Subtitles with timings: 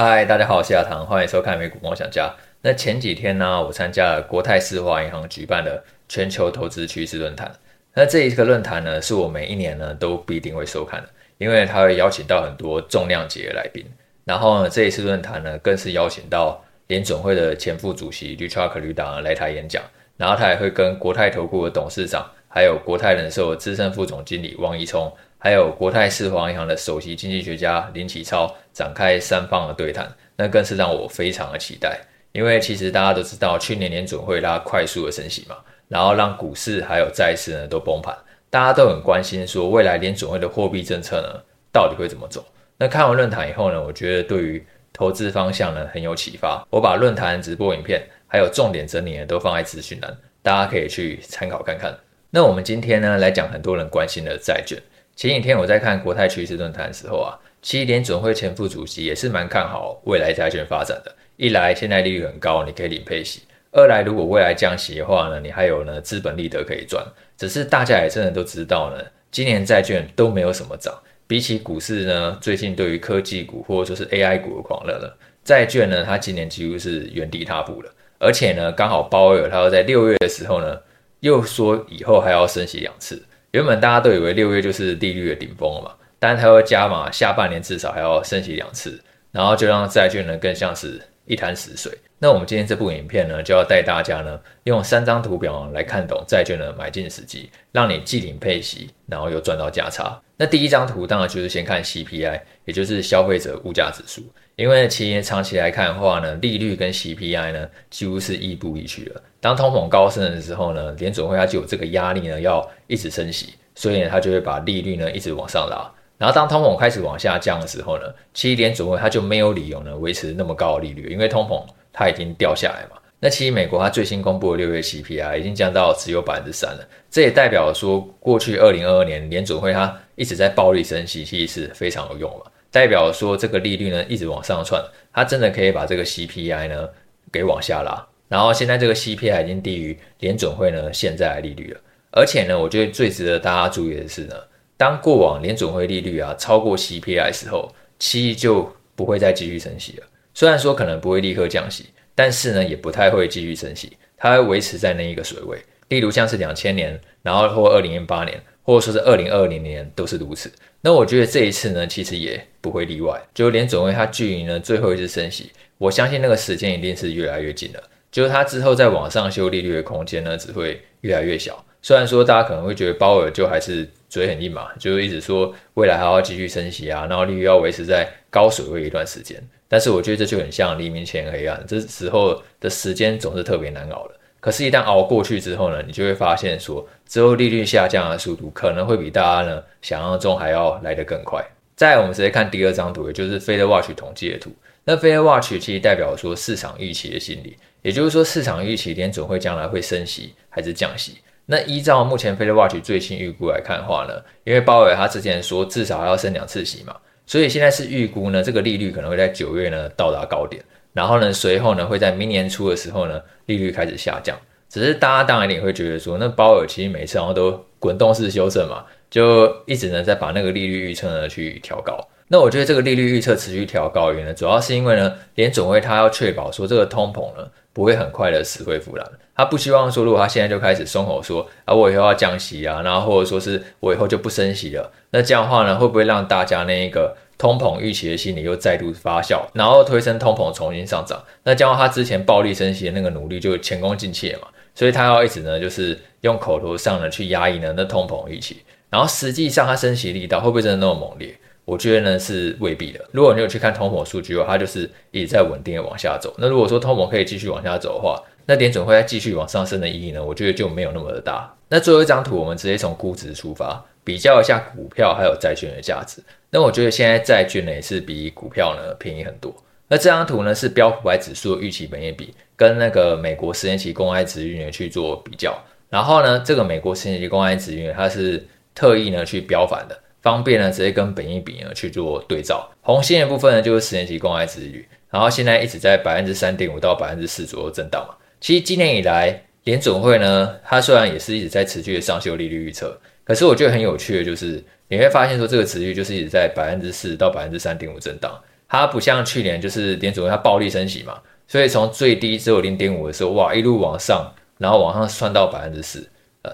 [0.00, 2.32] 嗨，大家好，我是亚堂，欢迎收看美股梦想家。
[2.62, 7.52] 那前几天呢，我参加了国泰世华银行举办的全球投资趋势论坛。
[7.94, 11.08] 那这一个论坛呢，是我每一年呢都必定会收看的，
[11.38, 13.84] 因为它会邀请到很多重量级的来宾。
[14.24, 19.82] 然后呢，这一次论坛呢，更是邀请到联准会的前副主席 Richard Florida 来台演讲。
[20.16, 31.98] 然后他也会跟国泰投顾的董事长，还有国泰人寿资深副总经理王宜聪，还有国泰世华银行的首席经济学家林启超展开三方的对谈，那更是让我非常的期待。
[32.32, 35.56] 因为其实大家都知道，去年联准会拉快速的升息嘛，
[35.88, 38.16] 然后让股市还有债市呢都崩盘，
[38.50, 41.40] 大家都很关心说未来联准会的货币政策呢
[41.72, 42.44] 到底会怎么走。
[42.76, 46.66] 那看完论坛以后呢，我觉得对于投资方向呢很有启发。
[46.68, 51.96] 我把论坛直播影片还有重点整理呢都放在资讯栏，大家可以去参考看看。
[52.30, 54.78] 那我们今天呢来讲很多人关心的债券。
[55.18, 61.12] 前几天我在看国泰趋势论坛的时候啊，其实联准会前副主席也是蛮看好未来债券发展的。
[61.34, 63.40] 一来现在利率很高，你可以领配息；
[63.72, 67.04] 二来如果未来降息的话呢，你还有呢资本利得可以赚。
[67.36, 69.02] 只是大家也真的都知道呢，
[69.32, 70.94] 今年债券都没有什么涨，
[71.26, 77.90] 比起股市呢，最近对于科技股或者说是 AI 股的狂热了，债券呢它今年几乎是原地踏步了。
[78.20, 80.78] 而且呢，刚好鲍威尔他要在六月的时候呢，
[81.18, 83.20] 又说以后还要升息两次。
[83.52, 91.96] 原本大家都以为六月就是利率的顶峰了嘛，但是他会加码，下半年至少还要升息两次，然后就让债券呢更像是一潭死水。
[92.18, 100.20] 那我们今天这部影片呢，就要带大家呢用三张图表来看懂债券的买进时机，让你既领配息，然后又赚到价差。
[100.36, 104.22] 那第一张图当然就是先看 CPI，也就是消费者物价指数，
[104.56, 109.22] 因为其实长期来看的话呢，利率跟 CPI 呢几乎是亦步亦趋的。
[109.40, 115.88] 当通膨高升的时候呢，联准会它就有这个压力呢，要一直升息，所以呢，它就会把利率呢一直往上拉。
[116.18, 123.00] 然后当通膨开始往下降的时候呢，其实联准会它就没有理由呢维持那么高的利率，因为通膨它已经掉下来嘛。
[123.20, 132.44] 那其实美国它最新公布的六月 CPI 已经降到只有百分之三了，这也代表说过去二零二二年联准会它一直在暴力升息，其实是非常有用嘛。
[132.70, 136.88] 代表说这个利率呢一直往上窜，它真的可以把这个 CPI 呢
[137.32, 138.06] 给往下拉。
[138.28, 141.80] 然后现在这个 CPI 已经低于联准会呢现在的利率了，
[142.12, 144.34] 而且呢，我觉得最值得大家注意的是呢，
[144.78, 150.06] 当过往联准会利率啊超过 CPI 的时候，其实就不会再继续升息了。
[150.32, 155.58] 虽然说可能不会立刻降息，但是呢，也不太会继续升息，它会维持在那一个水位。
[155.88, 160.52] 例如像是两千年，然后或二零零八年，或者说是二零二零年都是如此。
[160.80, 163.20] 那我觉得这一次呢，其实也不会例外。
[163.34, 167.82] 就联准会它距离呢最后一次升息，我相信那个时间一定是越来越近了。
[168.12, 171.64] 就是它之后再往上修利率的空间呢，只会越来越小。
[171.82, 179.42] 虽然说大家可能会觉得鲍尔就还是嘴很硬嘛，就一直说未来还要继续升息啊，然后利率要维持在高水位一段时间。
[179.68, 184.14] 但是我觉得这就很像黎明前黑暗，这时候的时间总是特别难熬的。
[184.40, 191.44] 可是，一旦熬过去之后呢，你就会发现说，之后利率下降的速度可能会比大家呢想象中还要来得更快。
[191.74, 194.52] 再，我们直接看第二张图，也就是 FedWatch 统计的图。
[194.84, 197.56] 那 FedWatch 其实代表说市场预期的心理。
[197.82, 201.18] 也就是说，市场预期联准会将来会升息还是降息？
[201.50, 206.94] 那依照目前 FedWatch 最新预估来看的话呢，因为鲍威尔他之前说至少要升两次息嘛，
[207.24, 214.38] 所以现在是预估呢，这个利率可能会在九月呢到达高点，然后呢随后呢会在明年初的时候呢利率开始下降。
[214.68, 221.98] 只是大家当然也会觉得说，那鲍尔其实每次好像都滚动式修正嘛，就一直呢在把那个利率预测呢去调高。
[222.28, 227.48] 那我觉得这个利率预测持续调高原因呢，主要是因为呢联总会他要确保说这个通膨呢。
[227.70, 229.06] 不会很快的死灰复燃，
[229.36, 241.22] 他不希望说，如果他现在就开始松口说，啊，我以后要降息啊，然后或者说是我以后就不升息了，那这样的话呢，会不会让大家那一个通膨预期的心理又再度发酵，然后推升通膨重新上涨？
[241.44, 244.48] 那这样，他之前暴力升息的那个努力就前功尽弃了嘛？
[244.74, 251.32] 所以他要一直呢，就是用口头上呢去压抑呢那通膨预期，然后实际上他升息力道会不会真的那么猛烈？
[251.68, 253.04] 我觉得呢是未必的。
[253.12, 256.34] 如果你有去看通膨数据的话，它就是一直在稳定的往下走。
[256.38, 260.24] 那如果说通膨可以继续往下走的话，那点准会再继续往上升的意义呢？
[260.24, 261.54] 我觉得就没有那么的大。
[261.68, 266.22] 那最后一张图，我们直接从估值出发，比较一下股票还有债券的价值。
[266.48, 269.54] 那我觉得现在债券呢也是比股票呢便宜很多。
[269.88, 275.54] 那这张图呢是标普百指数的预期本益比跟那个美国十年期公债殖利率去做比较。
[275.90, 278.42] 然后呢，这个美国十年期公债殖利率它是
[278.74, 279.98] 特意呢去标反的。
[280.22, 282.68] 方便呢，直接跟本益比呢去做对照。
[282.80, 288.14] 红线的部分呢，就是十年期公债殖率，然后现在一直在百分之三点五到百分之四左右震荡嘛。
[288.40, 298.32] 其实今年以来，联准会呢，它虽然也是一直在持续的上修利率预测，可是我觉得很有趣的就是，你会发现说这个殖率就是一直在百分之四到百分之三点五震荡。
[298.68, 306.06] 它不像去年就是联准会它暴力升息嘛，所以从最低只有零点五的时候，哇，一路往上，然后往上窜到百分之四。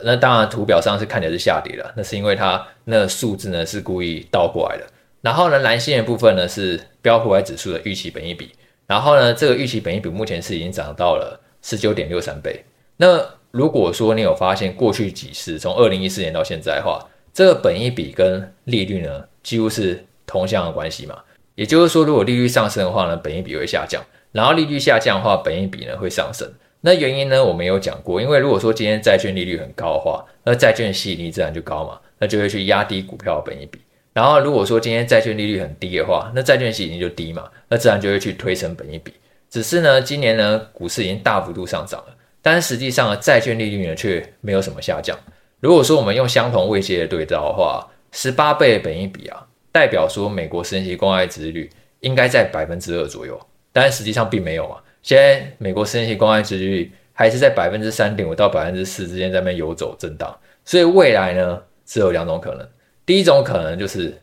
[0.02, 4.84] 那当然图表上是看起来是下跌了，那是因为它那数字呢是故意倒过来的。
[5.20, 8.50] 然后呢，蓝线的部分呢是标普五百指数的预期本益比，
[8.86, 12.64] 然后呢，这个预期本益比目前是已经涨到了十九点六三倍。
[12.96, 13.20] 那
[13.50, 21.18] 如果说你有发现过去几次从二零一四年到现在的话，这个本益比跟利率呢几乎是同向的关系嘛。
[21.54, 24.02] 也就是说，如果利率上升的话呢，本益比会下降；
[24.32, 26.52] 然后利率下降的话，本益比呢会上升。
[26.86, 33.80] 那原因呢，我们有讲过，因为如果说今天债券利率很高的话，那债券吸引力自然就高嘛，那就会去压低股票的本益比。
[34.12, 39.14] 然后如果说今天债券利率很低的话，那债券吸引力就低嘛，那自然就会去推升本益比。
[39.48, 45.18] 只是呢，今年呢股市已经大幅度上涨了，但是实际上呢债券利率呢却没有什么下降。
[45.60, 49.46] 如果说我们用相同位阶的对照的话，十八倍的本益比啊。
[49.72, 51.70] 代表说，美国升息公债殖利率
[52.00, 53.40] 应该在百分之二左右，
[53.72, 54.76] 但实际上并没有嘛。
[55.04, 60.34] 现在美国十年期公债殖率还是在百分之三点五到百分之四之间在那边游走震荡，
[60.64, 62.66] 所以未来呢，只有两种可能。
[63.04, 64.18] 第一种可能就是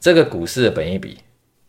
[0.00, 1.18] 这个股市的本益比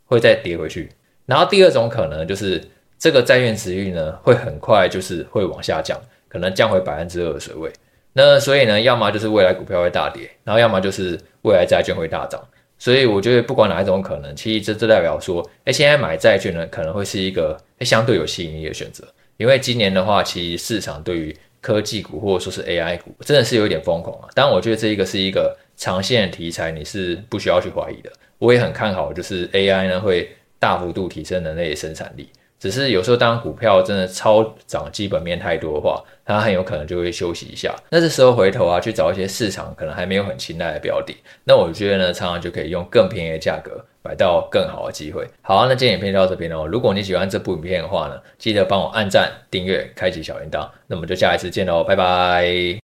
[0.05, 0.89] 会再跌回去，
[1.27, 2.59] 然后第二种可能就是
[2.97, 5.95] 这个债券殖率呢会很快就是会往下降，
[6.27, 7.71] 可能降回百分之二的水位。
[8.13, 12.43] 那所以呢，要么就是未来股票会大跌，然后要么就是未来债券会大涨。
[12.79, 19.07] 所以我觉得不管哪一种可能，其实这这代表说，哎，现在买债券呢可能会是一个相对有吸引力的选择，
[19.37, 24.29] 因为今年的话，其实市场对于科技股或者说是 AI 股真的是有一点疯狂啊。
[24.33, 28.11] 当然，我觉得这一个是一个长线题材，你是不需要去怀疑的。
[28.37, 30.29] 我也很看好，就是 AI 呢会
[30.59, 32.29] 大幅度提升人类的生产力。
[32.59, 37.75] 只是有时候，当股票真的超涨，基本面太多的话，它很有可能就会休息一下。
[37.89, 45.27] 那这时候回头啊，去找一些市场可能还没有很青睐的标的，那我觉得呢，常常就可以用更便宜的价格买到更好的机会。
[45.41, 46.65] 好啊，那今天影片就到这边哦。
[46.65, 50.67] 如果你喜欢这部影片的话呢，记得帮我按赞、订阅、开启小铃铛。
[50.87, 52.79] 那我们就下一次见喽，拜拜。